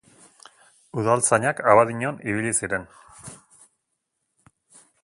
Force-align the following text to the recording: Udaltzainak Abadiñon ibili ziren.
Udaltzainak 1.01 1.61
Abadiñon 1.73 2.17
ibili 2.33 2.55
ziren. 2.61 2.89